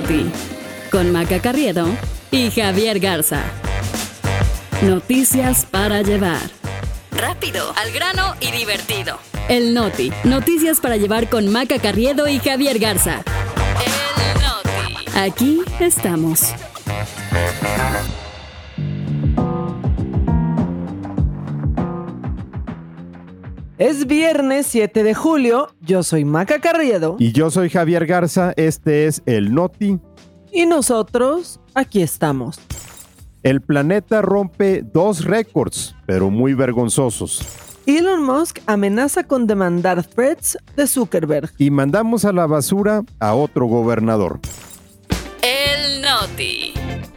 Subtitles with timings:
[0.00, 0.30] Noti,
[0.90, 1.86] con Maca Carriedo
[2.30, 3.42] y Javier Garza.
[4.80, 6.40] Noticias para llevar.
[7.10, 9.18] Rápido, al grano y divertido.
[9.50, 13.22] El Noti, noticias para llevar con Maca Carriedo y Javier Garza.
[13.84, 15.18] El Noti.
[15.18, 16.54] Aquí estamos.
[23.80, 27.16] Es viernes 7 de julio, yo soy Maca Carriedo.
[27.18, 29.98] Y yo soy Javier Garza, este es el Noti.
[30.52, 32.60] Y nosotros, aquí estamos.
[33.42, 37.40] El planeta rompe dos récords, pero muy vergonzosos.
[37.86, 41.50] Elon Musk amenaza con demandar threads de Zuckerberg.
[41.56, 44.40] Y mandamos a la basura a otro gobernador.
[45.40, 46.74] El Noti.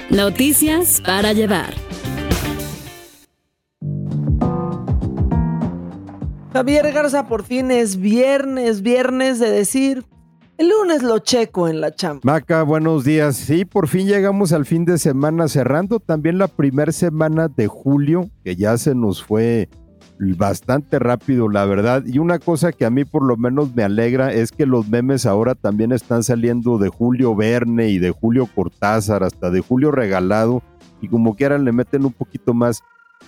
[0.10, 1.74] Noticias para llevar.
[6.64, 10.06] Javier Garza, por fin es viernes, viernes de decir,
[10.58, 12.22] el lunes lo checo en la chamba.
[12.24, 13.36] Maca, buenos días.
[13.36, 18.30] Sí, por fin llegamos al fin de semana, cerrando también la primera semana de julio,
[18.46, 19.68] que ya se nos fue
[20.18, 22.06] bastante rápido, la verdad.
[22.06, 25.26] Y una cosa que a mí por lo menos me alegra es que los memes
[25.26, 30.64] ahora también están saliendo de Julio Verne y de Julio Cortázar, hasta de Julio Regalado,
[31.02, 32.84] y como quieran le meten un poquito más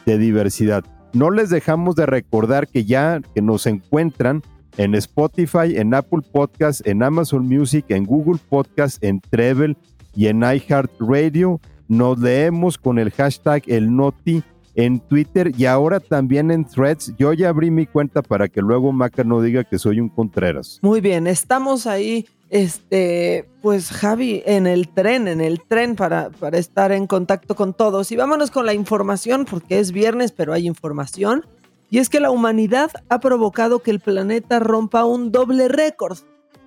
[0.05, 0.85] de diversidad.
[1.15, 4.43] No les dejamos de recordar que ya que nos encuentran
[4.75, 9.77] en Spotify, en Apple Podcast, en Amazon Music, en Google Podcast, en Treble
[10.13, 11.61] y en iHeartRadio.
[11.87, 14.43] Nos leemos con el hashtag el Noti
[14.73, 17.13] en Twitter y ahora también en Threads.
[17.17, 20.79] Yo ya abrí mi cuenta para que luego Maca no diga que soy un Contreras.
[20.81, 26.57] Muy bien, estamos ahí, este, pues Javi, en el tren, en el tren para, para
[26.57, 28.11] estar en contacto con todos.
[28.11, 31.45] Y vámonos con la información, porque es viernes, pero hay información.
[31.89, 36.17] Y es que la humanidad ha provocado que el planeta rompa un doble récord,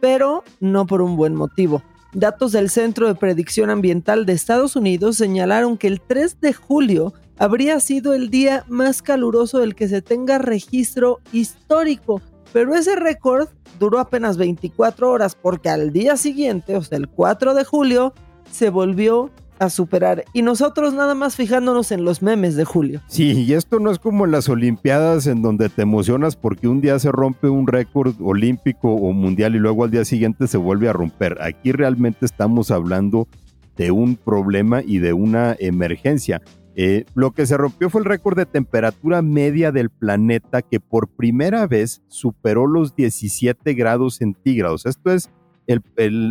[0.00, 1.82] pero no por un buen motivo.
[2.12, 7.12] Datos del Centro de Predicción Ambiental de Estados Unidos señalaron que el 3 de julio
[7.38, 12.22] habría sido el día más caluroso del que se tenga registro histórico,
[12.52, 13.48] pero ese récord
[13.78, 18.14] duró apenas 24 horas porque al día siguiente, o sea, el 4 de julio,
[18.50, 20.24] se volvió a superar.
[20.32, 23.02] Y nosotros nada más fijándonos en los memes de julio.
[23.08, 26.80] Sí, y esto no es como en las Olimpiadas en donde te emocionas porque un
[26.80, 30.88] día se rompe un récord olímpico o mundial y luego al día siguiente se vuelve
[30.88, 31.38] a romper.
[31.42, 33.26] Aquí realmente estamos hablando
[33.76, 36.42] de un problema y de una emergencia.
[36.74, 41.08] Eh, lo que se rompió fue el récord de temperatura media del planeta que por
[41.08, 44.86] primera vez superó los 17 grados centígrados.
[44.86, 45.30] Esto es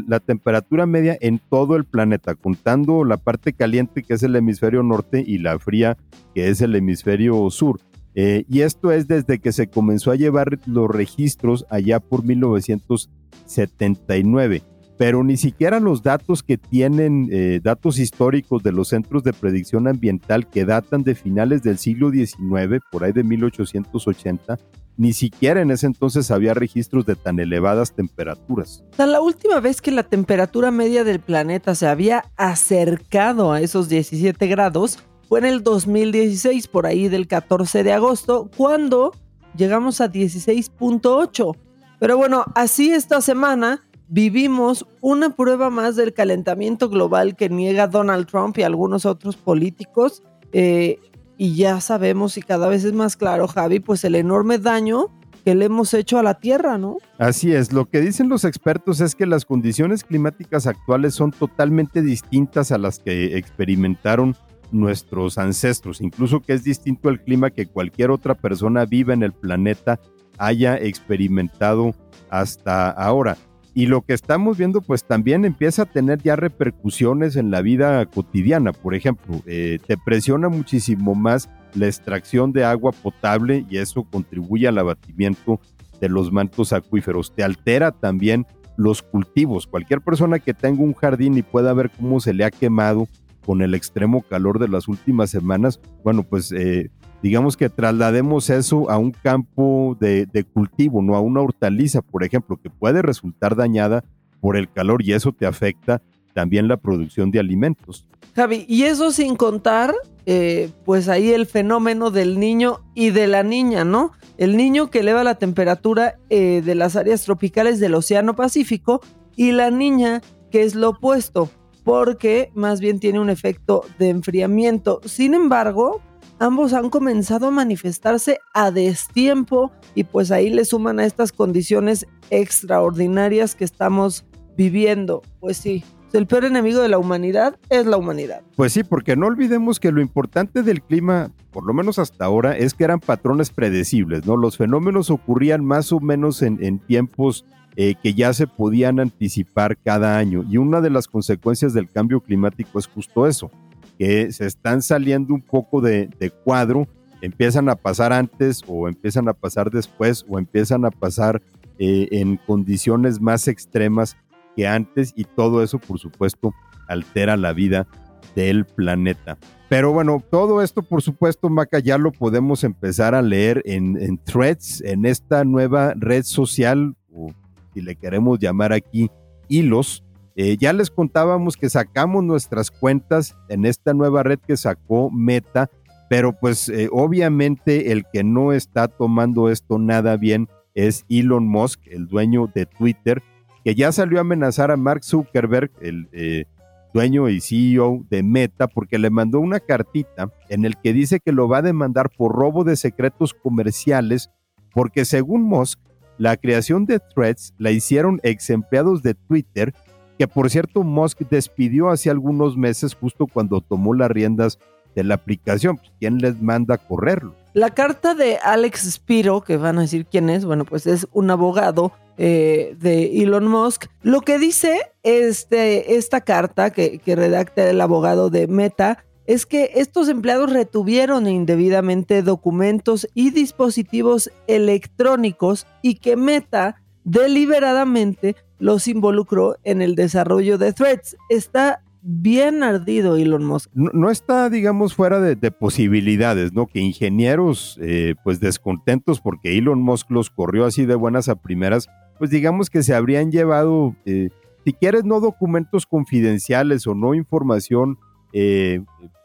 [0.07, 4.81] la temperatura media en todo el planeta, contando la parte caliente que es el hemisferio
[4.81, 5.95] norte y la fría
[6.33, 7.79] que es el hemisferio sur.
[8.15, 14.63] Eh, y esto es desde que se comenzó a llevar los registros allá por 1979
[14.97, 19.87] pero ni siquiera los datos que tienen, eh, datos históricos de los centros de predicción
[19.87, 24.57] ambiental que datan de finales del siglo XIX, por ahí de 1880,
[24.97, 28.83] ni siquiera en ese entonces había registros de tan elevadas temperaturas.
[28.97, 34.47] la última vez que la temperatura media del planeta se había acercado a esos 17
[34.47, 34.97] grados
[35.29, 39.13] fue en el 2016, por ahí del 14 de agosto, cuando
[39.55, 41.55] llegamos a 16.8.
[41.99, 48.27] Pero bueno, así esta semana vivimos una prueba más del calentamiento global que niega Donald
[48.27, 50.23] Trump y algunos otros políticos.
[50.53, 50.99] Eh,
[51.37, 55.11] y ya sabemos y cada vez es más claro, Javi, pues el enorme daño
[55.45, 56.97] que le hemos hecho a la Tierra, ¿no?
[57.17, 62.01] Así es, lo que dicen los expertos es que las condiciones climáticas actuales son totalmente
[62.01, 64.35] distintas a las que experimentaron
[64.71, 69.31] nuestros ancestros, incluso que es distinto al clima que cualquier otra persona viva en el
[69.31, 69.99] planeta
[70.37, 71.95] haya experimentado
[72.29, 73.37] hasta ahora.
[73.77, 78.03] Y lo que estamos viendo, pues también empieza a tener ya repercusiones en la vida
[78.07, 78.73] cotidiana.
[78.73, 84.67] Por ejemplo, eh, te presiona muchísimo más la extracción de agua potable y eso contribuye
[84.67, 85.59] al abatimiento
[86.01, 87.35] de los mantos acuíferos.
[87.35, 89.67] Te altera también los cultivos.
[89.67, 93.07] Cualquier persona que tenga un jardín y pueda ver cómo se le ha quemado
[93.45, 96.89] con el extremo calor de las últimas semanas, bueno, pues eh,
[97.21, 102.57] digamos que traslademos eso a un campo de, cultivo, no a una hortaliza, por ejemplo,
[102.57, 104.03] que puede resultar dañada
[104.39, 106.01] por el calor y eso te afecta
[106.33, 108.07] también la producción de alimentos.
[108.35, 109.95] Javi, y eso sin contar,
[110.27, 114.11] eh, pues ahí el fenómeno del niño y de la niña, ¿no?
[114.37, 119.01] El niño que eleva la temperatura eh, de las áreas tropicales del Océano Pacífico
[119.35, 120.21] y la niña
[120.51, 121.49] que es lo opuesto,
[121.83, 125.01] porque más bien tiene un efecto de enfriamiento.
[125.05, 126.01] Sin embargo,
[126.39, 132.05] ambos han comenzado a manifestarse a destiempo y pues ahí le suman a estas condiciones
[132.29, 134.25] extraordinarias que estamos
[134.55, 135.21] viviendo.
[135.39, 138.41] Pues sí, el peor enemigo de la humanidad es la humanidad.
[138.55, 142.57] Pues sí, porque no olvidemos que lo importante del clima, por lo menos hasta ahora,
[142.57, 144.37] es que eran patrones predecibles, ¿no?
[144.37, 147.45] Los fenómenos ocurrían más o menos en, tiempos
[147.75, 150.43] eh, que ya se podían anticipar cada año.
[150.49, 153.51] Y una de las consecuencias del cambio climático es justo eso,
[153.97, 156.09] que se están saliendo un poco de,
[156.43, 156.87] cuadro,
[157.21, 161.41] empiezan a pasar antes o empiezan a pasar después o empiezan a pasar
[161.79, 164.17] eh, en condiciones más extremas
[164.55, 166.53] que antes y todo eso por supuesto
[166.87, 167.87] altera la vida
[168.35, 169.37] del planeta.
[169.69, 174.81] Pero bueno, todo esto por supuesto, Maca, ya lo podemos empezar a leer en, threads,
[174.81, 177.31] en esta nueva red social, o
[177.73, 179.09] si le queremos llamar aquí
[179.49, 180.03] hilos.
[180.39, 185.71] Eh, ya les contábamos que sacamos nuestras cuentas en esta nueva red que sacó Meta,
[186.11, 191.87] pero pues eh, obviamente el que no está tomando esto nada bien es Elon Musk,
[191.87, 193.23] el dueño de Twitter,
[193.65, 196.45] que ya salió a amenazar a Mark Zuckerberg, el eh,
[196.93, 201.31] dueño y CEO de Meta, porque le mandó una cartita en el que dice que
[201.31, 204.29] lo va a demandar por robo de secretos comerciales,
[204.71, 205.79] porque según Musk,
[206.19, 209.73] la creación de Threads la hicieron ex empleados de Twitter,
[210.17, 214.59] que por cierto Musk despidió hace algunos meses justo cuando tomó las riendas
[214.95, 215.77] de la aplicación.
[215.77, 217.35] Pues, ¿Quién les manda a correrlo?
[217.53, 221.29] La carta de Alex Spiro, que van a decir quién es, bueno, pues es un
[221.31, 223.85] abogado eh, de Elon Musk.
[224.01, 229.71] Lo que dice este, esta carta que, que redacta el abogado de Meta es que
[229.75, 239.81] estos empleados retuvieron indebidamente documentos y dispositivos electrónicos y que Meta deliberadamente los involucró en
[239.81, 241.17] el desarrollo de threads.
[241.29, 243.69] Está bien ardido Elon Musk.
[243.73, 246.67] No, está, digamos, fuera de, posibilidades, ¿no?
[246.67, 251.89] Que ingenieros, eh, pues descontentos porque Elon Musk los corrió así de buenas a primeras,
[252.17, 254.29] pues digamos que se habrían llevado, eh,
[254.65, 257.97] si quieres, no documentos confidenciales o no información
[258.33, 258.83] eh,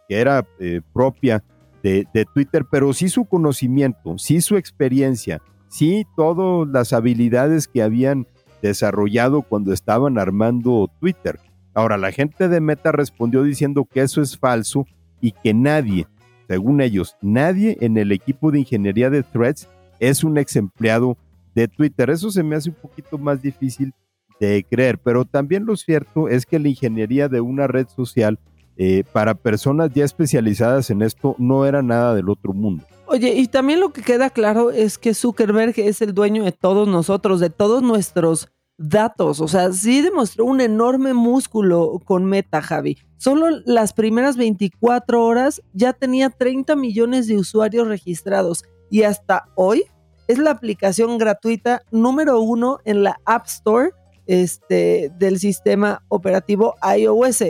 [0.08, 1.42] que era eh, propia
[1.82, 7.82] de, de, Twitter, pero sí su conocimiento, sí su experiencia, sí todas las habilidades que
[7.82, 8.26] habían
[8.62, 11.38] desarrollado cuando estaban armando Twitter.
[11.74, 14.86] Ahora, la gente de Meta respondió diciendo que eso es falso
[15.20, 16.06] y que nadie,
[16.48, 19.68] según ellos, nadie en el equipo de ingeniería de Threads
[19.98, 21.16] es un ex empleado
[21.54, 22.10] de Twitter.
[22.10, 23.92] Eso se me hace un poquito más difícil
[24.40, 28.38] de creer, pero también lo cierto es que la ingeniería de una red social
[28.76, 32.84] eh, para personas ya especializadas en esto no era nada del otro mundo.
[33.12, 36.88] Oye, y también lo que queda claro es que Zuckerberg es el dueño de todos
[36.88, 38.48] nosotros, de todos nuestros
[38.78, 39.42] datos.
[39.42, 42.96] O sea, sí demostró un enorme músculo con Meta, Javi.
[43.18, 49.84] Solo las primeras 24 horas ya tenía 30 millones de usuarios registrados y hasta hoy
[50.26, 53.90] es la aplicación gratuita número uno en la App Store
[54.24, 57.42] este, del sistema operativo iOS.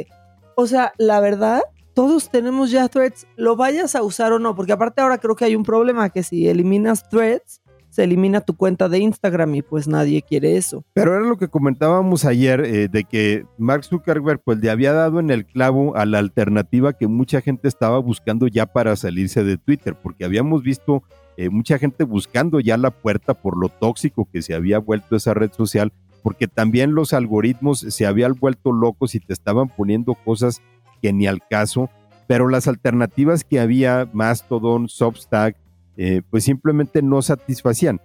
[0.57, 1.63] O sea, la verdad,
[1.95, 5.45] todos tenemos ya threads, lo vayas a usar o no, porque aparte ahora creo que
[5.45, 7.63] hay un problema que si eliminas threads,
[7.93, 10.83] se elimina tu cuenta de Instagram y pues nadie quiere eso.
[10.95, 15.21] Pero era lo que comentábamos ayer eh, de que Mark Zuckerberg pues le había dado
[15.21, 19.59] en el clavo a la alternativa que mucha gente estaba buscando ya para salirse de
[19.59, 21.03] Twitter, porque habíamos visto
[21.37, 25.35] eh, mucha gente buscando ya la puerta por lo tóxico que se había vuelto esa
[25.35, 25.93] red social,
[26.23, 30.63] porque también los algoritmos se habían vuelto locos y te estaban poniendo cosas
[31.03, 31.91] que ni al caso,
[32.27, 35.57] pero las alternativas que había, Mastodon, Substack,
[35.97, 38.01] eh, pues simplemente no satisfacían.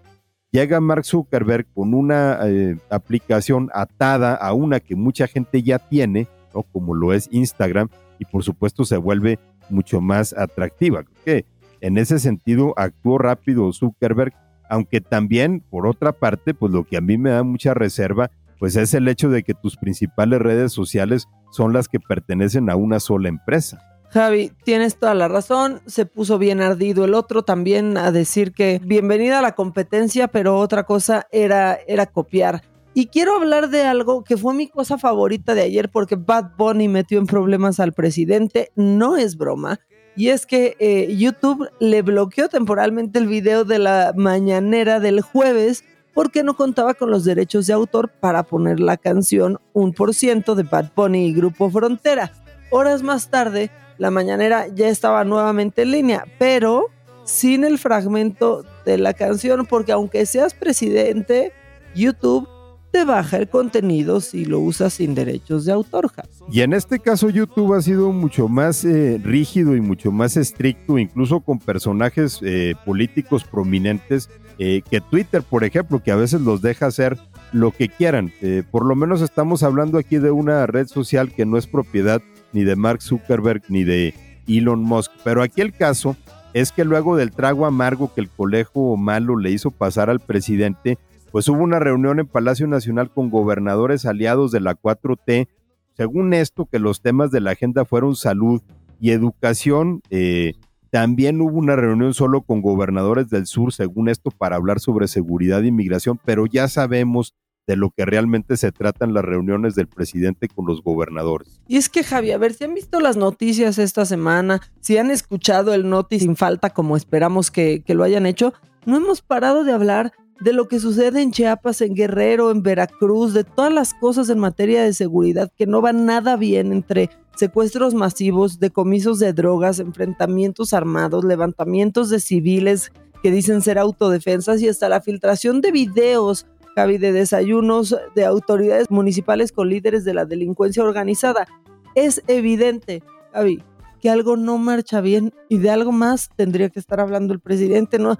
[0.52, 6.28] Llega Mark Zuckerberg con una eh, aplicación atada a una que mucha gente ya tiene,
[6.54, 6.64] ¿no?
[6.64, 7.90] como lo es Instagram,
[8.20, 9.40] y por supuesto se vuelve
[9.70, 11.06] mucho más atractiva.
[11.24, 11.46] que
[11.80, 14.34] en ese sentido actuó rápido Zuckerberg,
[14.70, 18.76] aunque también, por otra parte, pues lo que a mí me da mucha reserva, pues
[18.76, 23.00] es el hecho de que tus principales redes sociales son las que pertenecen a una
[23.00, 23.82] sola empresa.
[24.10, 28.80] Javi, tienes toda la razón, se puso bien ardido el otro también a decir que
[28.84, 32.64] bienvenida a la competencia, pero otra cosa era, era copiar.
[32.94, 36.88] Y quiero hablar de algo que fue mi cosa favorita de ayer porque Bad Bunny
[36.88, 39.80] metió en problemas al presidente, no es broma.
[40.16, 45.84] Y es que eh, YouTube le bloqueó temporalmente el video de la mañanera del jueves
[46.18, 50.90] porque no contaba con los derechos de autor para poner la canción 1% de Bad
[50.96, 52.32] Bunny y Grupo Frontera.
[52.72, 53.70] Horas más tarde,
[54.00, 56.88] la mañanera ya estaba nuevamente en línea, pero
[57.24, 61.54] sin el fragmento de la canción, porque aunque seas presidente,
[61.94, 62.50] YouTube
[62.92, 66.12] te baja el contenido si lo usas sin derechos de autor.
[66.52, 70.98] Y en este caso YouTube ha sido mucho más eh, rígido y mucho más estricto,
[70.98, 74.30] incluso con personajes eh, políticos prominentes,
[74.60, 77.18] eh, que Twitter, por ejemplo, que a veces los deja hacer
[77.52, 78.34] lo que quieran.
[78.42, 82.22] Eh, por lo menos estamos hablando aquí de una red social que no es propiedad
[82.54, 84.14] ni de Mark Zuckerberg ni de
[84.48, 85.12] Elon Musk.
[85.24, 86.16] Pero aquí el caso
[86.54, 90.98] es que luego del trago amargo que el colegio malo le hizo pasar al presidente,
[91.32, 95.48] pues hubo una reunión en Palacio Nacional con gobernadores aliados de la 4T.
[95.96, 98.62] Según esto, que los temas de la agenda fueron salud
[99.00, 100.02] y educación.
[100.10, 100.54] Eh,
[100.90, 105.64] también hubo una reunión solo con gobernadores del sur, según esto, para hablar sobre seguridad
[105.64, 107.34] e inmigración, pero ya sabemos
[107.68, 111.60] de lo que realmente se tratan las reuniones del presidente con los gobernadores.
[111.68, 115.12] Y es que, Javi, a ver, si han visto las noticias esta semana, si han
[115.12, 118.54] escuchado el notice sin falta como esperamos que lo hayan hecho,
[118.86, 123.34] no hemos parado de hablar de lo que sucede en Chiapas, en Guerrero, en Veracruz,
[123.34, 127.94] de todas las cosas en materia de seguridad que no van nada bien entre secuestros
[127.94, 132.92] masivos, decomisos de drogas, enfrentamientos armados, levantamientos de civiles
[133.22, 136.46] que dicen ser autodefensas y hasta la filtración de videos
[136.78, 141.48] Javi, de desayunos de autoridades municipales con líderes de la delincuencia organizada.
[141.96, 143.02] Es evidente,
[143.34, 143.64] Javi,
[144.00, 147.98] que algo no marcha bien y de algo más tendría que estar hablando el presidente,
[147.98, 148.20] no,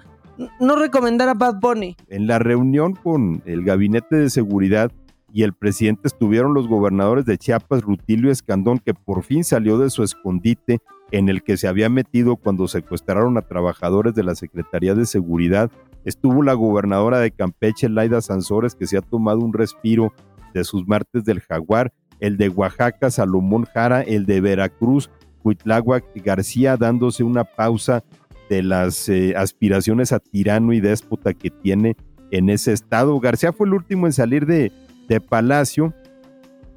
[0.60, 1.96] no recomendar a Bad Bunny.
[2.08, 4.90] En la reunión con el gabinete de seguridad
[5.32, 9.90] y el presidente estuvieron los gobernadores de Chiapas, Rutilio Escandón, que por fin salió de
[9.90, 10.78] su escondite
[11.10, 15.70] en el que se había metido cuando secuestraron a trabajadores de la Secretaría de Seguridad
[16.08, 20.14] Estuvo la gobernadora de Campeche, Laida Sansores, que se ha tomado un respiro
[20.54, 25.10] de sus martes del jaguar, el de Oaxaca, Salomón Jara, el de Veracruz,
[25.44, 28.04] Huitláhuac García, dándose una pausa
[28.48, 31.96] de las eh, aspiraciones a tirano y déspota que tiene
[32.30, 33.18] en ese estado.
[33.20, 34.72] García fue el último en salir de,
[35.08, 35.94] de Palacio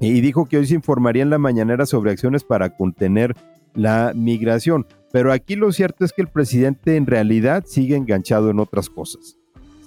[0.00, 3.34] y dijo que hoy se informaría en la mañanera sobre acciones para contener
[3.74, 4.86] la migración.
[5.12, 9.38] Pero aquí lo cierto es que el presidente en realidad sigue enganchado en otras cosas.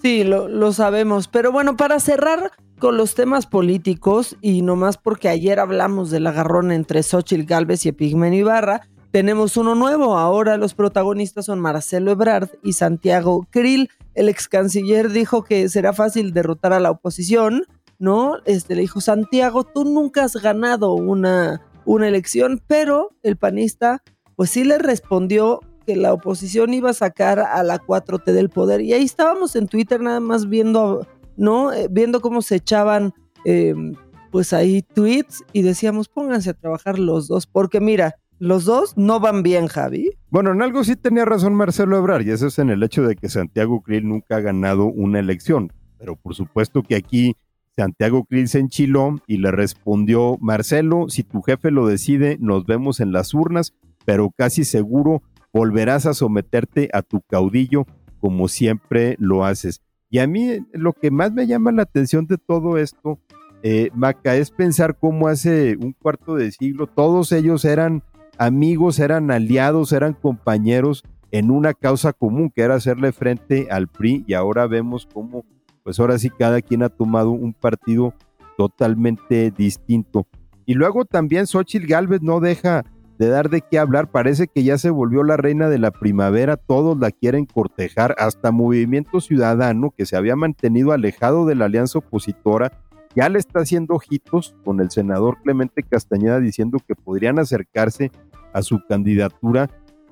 [0.01, 1.27] Sí, lo, sabemos.
[1.27, 6.27] Pero bueno, para cerrar con los temas políticos, y no más porque ayer hablamos del
[6.27, 10.17] agarrón entre Xochitl Galvez y Epigmenio Ibarra, tenemos uno nuevo.
[10.17, 13.89] Ahora los protagonistas son Marcelo Ebrard y Santiago Krill.
[14.13, 17.63] El ex canciller dijo que será fácil derrotar a la oposición,
[17.97, 18.39] ¿no?
[18.43, 24.03] Este le dijo, Santiago, tú nunca has ganado una, una elección, pero el panista
[24.35, 28.81] pues sí le respondió que la oposición iba a sacar a la 4T del poder.
[28.81, 31.07] Y ahí estábamos en Twitter nada más viendo,
[31.37, 31.71] ¿no?
[31.71, 33.13] Eh, viendo cómo se echaban,
[33.45, 33.95] em,
[34.29, 39.19] pues ahí tweets y decíamos, pónganse a trabajar los dos, porque mira, los dos no
[39.19, 40.11] van bien, Javi.
[40.29, 43.15] Bueno, en algo sí tenía razón Marcelo Ebrar, y eso es en el hecho de
[43.15, 45.71] que Santiago Krill nunca ha ganado una elección.
[45.97, 47.35] Pero por supuesto que aquí
[47.75, 52.99] Santiago Krill se enchiló y le respondió, Marcelo, si tu jefe lo decide, nos vemos
[52.99, 53.73] en las urnas
[54.05, 57.85] pero casi seguro volverás a someterte a tu caudillo
[58.19, 59.81] como siempre lo haces.
[60.09, 63.19] Y a mí lo que más me llama la atención de todo esto,
[63.63, 68.03] eh, Maca, es pensar cómo hace un cuarto de siglo todos ellos eran
[68.37, 74.23] amigos, eran aliados, eran compañeros en una causa común que era hacerle frente al PRI
[74.27, 75.45] y ahora vemos cómo,
[75.83, 78.13] pues ahora sí cada quien ha tomado un partido
[78.57, 80.27] totalmente distinto.
[80.65, 82.85] Y luego también Xochitl Galvez no deja
[83.17, 84.11] de dar de qué hablar.
[84.11, 88.51] Parece que ya se volvió la reina de la primavera, todos la quieren cortejar, hasta
[88.51, 92.71] Movimiento Ciudadano, que se había mantenido alejado de la alianza opositora,
[93.15, 98.11] ya le está haciendo ojitos con el senador Clemente Castañeda diciendo que podrían acercarse
[98.53, 99.69] a su candidatura,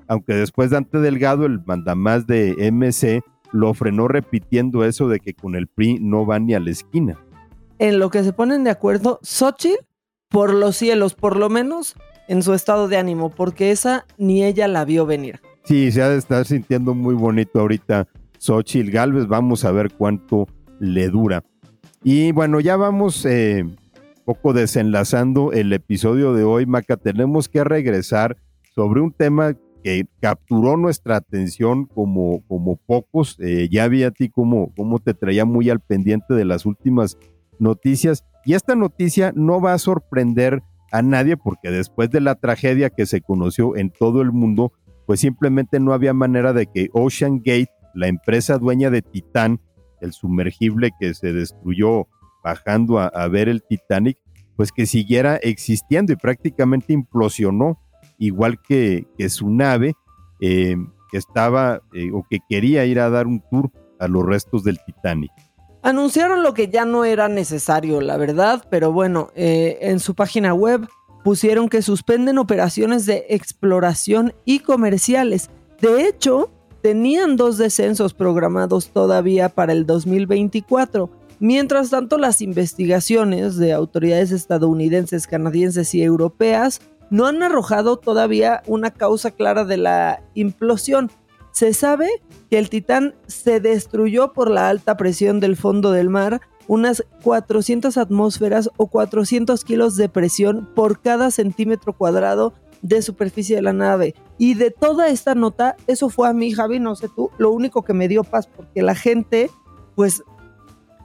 [0.08, 5.54] aunque después Dante Delgado, el mandamás de MC, lo frenó repitiendo eso de que con
[5.54, 7.18] el PRI no va ni a la esquina.
[7.78, 9.84] En lo que se ponen de acuerdo, Xochitl,
[10.28, 11.94] por los cielos, por lo menos
[12.28, 15.40] en su estado de ánimo, porque esa ni ella la vio venir.
[15.64, 18.08] Sí, se ha de estar sintiendo muy bonito ahorita
[18.38, 19.26] Xochitl Galvez.
[19.26, 20.46] Vamos a ver cuánto
[20.80, 21.44] le dura.
[22.06, 23.64] Y bueno, ya vamos eh,
[24.26, 26.98] poco desenlazando el episodio de hoy, Maca.
[26.98, 28.36] Tenemos que regresar
[28.74, 33.38] sobre un tema que capturó nuestra atención como, como pocos.
[33.40, 37.16] Eh, ya vi a ti cómo, cómo te traía muy al pendiente de las últimas
[37.58, 38.22] noticias.
[38.44, 43.06] Y esta noticia no va a sorprender a nadie porque después de la tragedia que
[43.06, 44.72] se conoció en todo el mundo,
[45.06, 49.58] pues simplemente no había manera de que Ocean Gate, la empresa dueña de Titán,
[50.04, 52.06] el sumergible que se destruyó
[52.42, 54.18] bajando a, ver el Titanic,
[54.54, 57.80] pues que siguiera existiendo y prácticamente implosionó,
[58.18, 59.94] igual que, su nave,
[60.40, 60.76] eh,
[61.10, 64.78] que estaba eh, o que quería ir a dar un tour a los restos del
[64.84, 65.32] Titanic.
[65.82, 70.54] Anunciaron lo que ya no era necesario, la verdad, pero bueno, eh, en su página
[70.54, 70.86] web
[71.24, 75.50] pusieron que suspenden operaciones de exploración y comerciales.
[75.80, 76.50] De hecho,
[76.84, 81.08] tenían dos descensos programados todavía para el 2024.
[81.40, 88.90] Mientras tanto, las investigaciones de autoridades estadounidenses, canadienses y europeas no han arrojado todavía una
[88.90, 91.10] causa clara de la implosión.
[91.52, 92.10] Se sabe
[92.50, 97.96] que el Titán se destruyó por la alta presión del fondo del mar, unas 400
[97.96, 102.52] atmósferas o 400 kilos de presión por cada centímetro cuadrado
[102.84, 104.14] de superficie de la nave.
[104.36, 107.82] Y de toda esta nota, eso fue a mí, Javi, no sé tú, lo único
[107.82, 109.50] que me dio paz, porque la gente,
[109.94, 110.22] pues,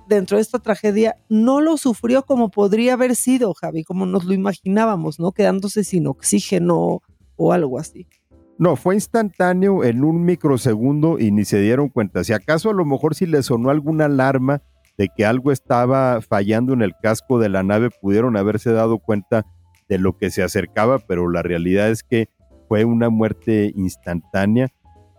[0.10, 4.34] dentro de esta tragedia, no lo sufrió como podría haber sido, Javi, como nos lo
[4.34, 5.32] imaginábamos, ¿no?
[5.32, 7.02] Quedándose sin oxígeno
[7.38, 8.08] o algo así.
[8.58, 12.26] No, fue instantáneo en un microsegundo y ni se dieron cuenta.
[12.26, 14.62] Si acaso a lo mejor si le sonó alguna alarma
[14.98, 19.46] de que algo estaba fallando en el casco de la nave, pudieron haberse dado cuenta
[19.90, 22.30] de lo que se acercaba, pero la realidad es que
[22.68, 24.70] fue una muerte instantánea.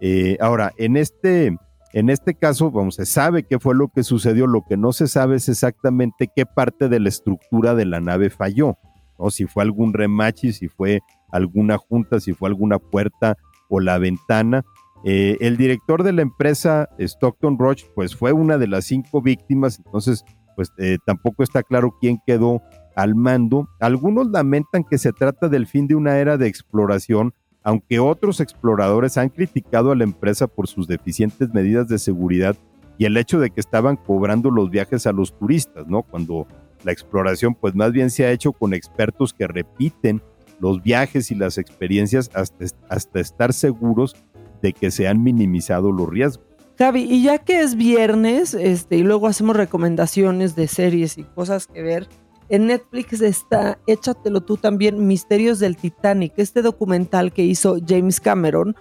[0.01, 1.57] Eh, ahora, en este,
[1.93, 5.09] en este caso, vamos, se sabe qué fue lo que sucedió, lo que no se
[5.09, 8.79] sabe es exactamente qué parte de la estructura de la nave falló,
[9.19, 9.31] ¿no?
[9.31, 11.01] Si fue algún remache, si fue
[11.31, 13.37] alguna junta, si fue alguna puerta
[13.69, 14.65] o la ventana.
[15.05, 19.79] Eh, el director de la empresa, Stockton Roach, pues fue una de las cinco víctimas,
[19.85, 20.25] entonces
[20.57, 22.61] pues eh, tampoco está claro quién quedó
[22.95, 23.69] al mando.
[23.81, 29.19] Algunos lamentan que se trata del fin de una era de exploración, aunque otros exploradores
[29.19, 32.57] han criticado a la empresa por sus deficientes medidas de seguridad
[32.99, 36.03] y el hecho de que estaban cobrando los viajes a los turistas, ¿no?
[36.03, 36.47] Cuando
[36.85, 40.23] la exploración pues más bien se ha hecho con expertos que repiten
[40.61, 44.15] los viajes y las experiencias hasta, hasta estar seguros
[44.63, 46.47] de que se han minimizado los riesgos.
[46.79, 51.67] Javi, y ya que es viernes, este, y luego hacemos recomendaciones de series y cosas
[51.67, 52.09] que ver,
[52.51, 58.75] en Netflix está Échatelo tú también, Misterios del Titanic, este documental que hizo James Cameron.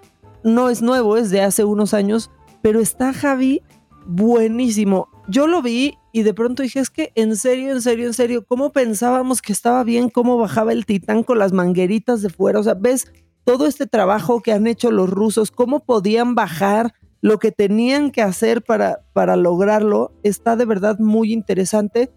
[0.44, 3.62] No es nuevo, es de hace unos años, pero está Javi
[4.08, 5.08] buenísimo.
[5.28, 8.44] Yo lo vi y de pronto dije, es que en serio, en serio, en serio,
[8.44, 12.60] ¿cómo pensábamos que estaba bien cómo bajaba el titán con las mangueritas de fuera?
[12.60, 13.06] O sea, ves
[13.44, 18.24] todo este trabajo que han hecho los rusos, cómo podían bajar lo que tenían que
[18.24, 22.10] hacer para, para lograrlo, está de verdad muy interesante.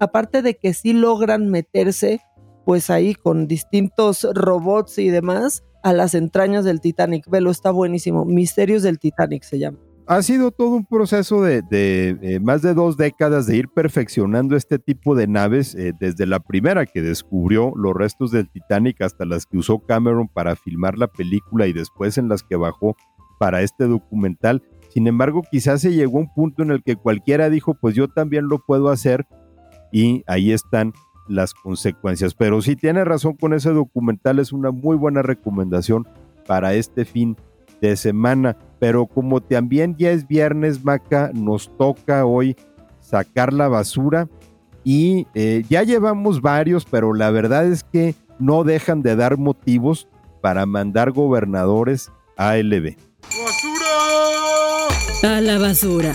[0.00, 2.20] Aparte de que sí logran meterse,
[2.64, 7.28] pues ahí con distintos robots y demás, a las entrañas del Titanic.
[7.30, 8.24] Velo, está buenísimo.
[8.24, 12.96] Misterios del Titanic se llama ha sido todo un proceso de, eh, más de dos
[12.96, 17.94] décadas de ir perfeccionando este tipo de naves, eh, desde la primera que descubrió los
[17.94, 22.30] restos del Titanic hasta las que usó Cameron para filmar la película y después en
[22.30, 22.96] las que bajó
[23.38, 24.62] para este documental.
[24.88, 28.08] Sin embargo, quizás se llegó a un punto en el que cualquiera dijo, pues yo
[28.08, 29.26] también lo puedo hacer
[29.92, 30.92] y ahí están
[31.28, 32.34] las consecuencias.
[32.34, 36.06] Pero si tiene razón con ese documental, es una muy buena recomendación
[36.46, 37.36] para este fin
[37.80, 38.56] de semana.
[38.78, 42.56] Pero como también ya es viernes, Maca, nos toca hoy
[43.00, 44.28] sacar la basura
[44.84, 50.08] y eh, ya llevamos varios, pero la verdad es que no dejan de dar motivos
[50.40, 52.96] para mandar gobernadores a LB.
[53.22, 55.36] ¡Basura!
[55.36, 56.14] A la basura.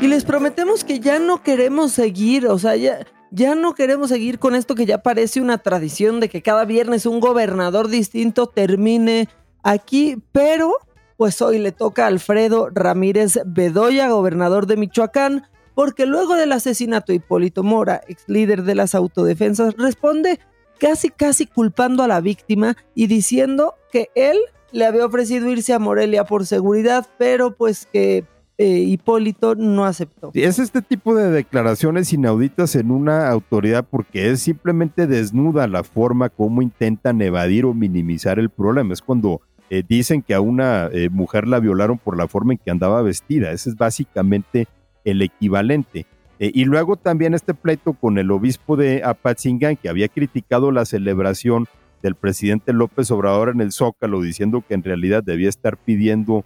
[0.00, 4.38] Y les prometemos que ya no queremos seguir, o sea, ya, ya no queremos seguir
[4.38, 9.28] con esto que ya parece una tradición de que cada viernes un gobernador distinto termine
[9.62, 10.72] aquí, pero
[11.18, 17.12] pues hoy le toca a Alfredo Ramírez Bedoya, gobernador de Michoacán, porque luego del asesinato
[17.12, 20.40] de Hipólito Mora, ex líder de las autodefensas, responde
[20.78, 24.38] casi casi culpando a la víctima y diciendo que él
[24.72, 28.24] le había ofrecido irse a Morelia por seguridad, pero pues que
[28.62, 30.32] eh, Hipólito no aceptó.
[30.34, 36.28] Es este tipo de declaraciones inauditas en una autoridad porque es simplemente desnuda la forma
[36.28, 38.92] como intentan evadir o minimizar el problema.
[38.92, 42.58] Es cuando eh, dicen que a una eh, mujer la violaron por la forma en
[42.58, 43.50] que andaba vestida.
[43.50, 44.68] Ese es básicamente
[45.04, 46.04] el equivalente.
[46.38, 51.66] y luego también este pleito con el obispo de Apatzingán, que había criticado la celebración
[52.02, 56.44] del presidente López Obrador en el Zócalo, diciendo que en realidad debía estar pidiendo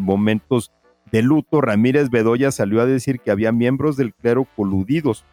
[0.00, 0.72] momentos
[1.10, 5.24] de luto, Ramírez Bedoya salió a decir que había miembros del clero coludidos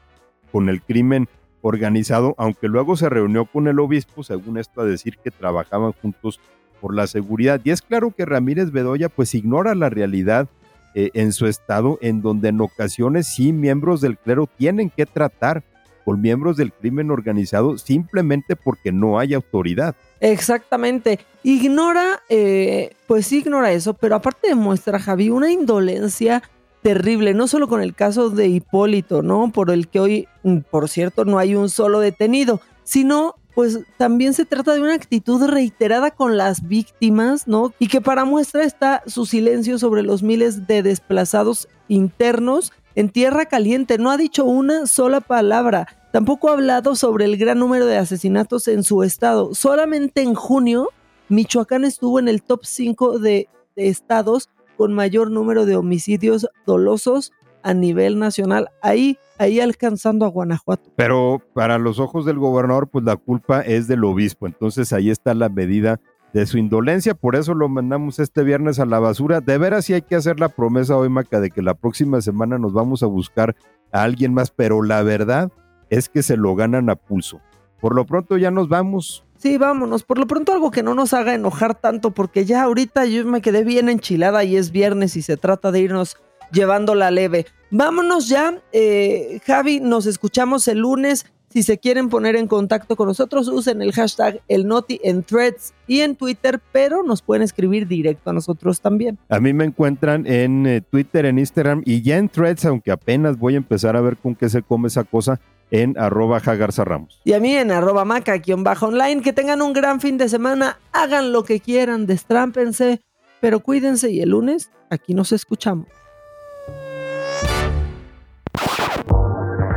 [0.51, 1.27] con el crimen
[1.61, 6.39] organizado, aunque luego se reunió con el obispo, según esto, a decir que trabajaban juntos
[6.79, 7.59] por la seguridad.
[7.63, 10.47] Y es claro que Ramírez Bedoya pues ignora la realidad
[10.93, 15.63] eh, en su estado, en donde en ocasiones sí miembros del clero tienen que tratar
[16.05, 19.95] con miembros del crimen organizado simplemente porque no hay autoridad.
[20.25, 21.19] Exactamente.
[21.43, 26.41] Ignora, eh, pues sí ignora eso, pero aparte demuestra, Javi, una indolencia
[26.81, 29.51] terrible, no solo con el caso de Hipólito, ¿no?
[29.51, 34.33] Por el que hoy, mm, por cierto, no hay un solo detenido, sino pues también
[34.33, 37.71] se trata de una actitud reiterada con las víctimas, ¿no?
[37.77, 43.45] Y que para muestra está su silencio sobre los miles de desplazados internos en tierra
[43.45, 43.97] caliente.
[43.97, 45.87] No ha dicho una sola palabra.
[46.15, 49.53] Tampoco ha hablado sobre el gran número de asesinatos en su estado.
[49.53, 50.91] Solamente en junio,
[51.27, 57.33] Michoacán estuvo en el top 5 de, de estados con mayor número de homicidios dolosos
[57.63, 58.69] a nivel nacional.
[58.81, 60.89] Ahí ahí alcanzando a Guanajuato.
[60.95, 64.47] Pero para los ojos del gobernador, pues la culpa es del obispo.
[64.47, 65.99] Entonces ahí está la medida
[66.31, 67.13] de su indolencia.
[67.13, 69.41] Por eso lo mandamos este viernes a la basura.
[69.41, 72.57] De veras sí hay que hacer la promesa hoy, Maca, de que la próxima semana
[72.57, 73.53] nos vamos a buscar
[73.91, 74.49] a alguien más.
[74.49, 75.51] Pero la verdad
[75.89, 77.41] es que se lo ganan a pulso.
[77.79, 79.23] Por lo pronto ya nos vamos.
[79.37, 80.03] Sí, vámonos.
[80.03, 83.41] Por lo pronto algo que no nos haga enojar tanto, porque ya ahorita yo me
[83.41, 86.17] quedé bien enchilada y es viernes y se trata de irnos
[86.51, 87.45] llevándola leve.
[87.69, 91.25] Vámonos ya, eh, Javi, nos escuchamos el lunes.
[91.49, 95.73] Si se quieren poner en contacto con nosotros, usen el hashtag el Noti en threads
[95.87, 99.17] y en Twitter, pero nos pueden escribir directo a nosotros también.
[99.29, 103.37] A mí me encuentran en eh, Twitter, en Instagram y ya en threads, aunque apenas
[103.37, 105.39] voy a empezar a ver con qué se come esa cosa
[105.71, 107.21] en arroba Ramos.
[107.23, 109.21] Y a mí en arroba maca-online.
[109.21, 113.01] Que tengan un gran fin de semana, hagan lo que quieran, destrámpense,
[113.41, 115.87] pero cuídense y el lunes aquí nos escuchamos.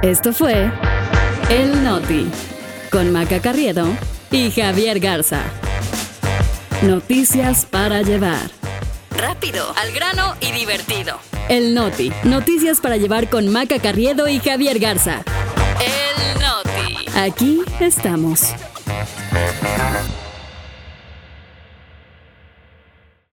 [0.03, 0.71] Esto fue
[1.51, 2.31] El Noti
[2.91, 3.87] con Maca Carriedo
[4.31, 5.43] y Javier Garza.
[6.83, 8.51] Noticias para llevar.
[9.11, 11.19] Rápido, al grano y divertido.
[11.49, 12.13] El Noti.
[12.23, 15.25] Noticias para llevar con Maca Carriedo y Javier Garza.
[17.19, 18.55] Aquí estamos.